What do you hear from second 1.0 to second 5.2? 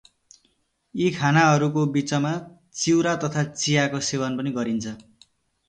यी खानाहरूको बीचमा चिउरा तथा चियाको सेवन पनि गरिन्छ।